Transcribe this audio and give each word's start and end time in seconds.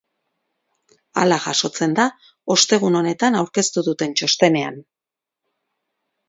Hala 1.23 1.35
jasotzen 1.43 1.93
da 1.99 2.05
ostegun 2.55 2.97
honetan 3.01 3.37
aurkeztu 3.43 3.85
duten 3.91 4.17
txostenean. 4.23 4.81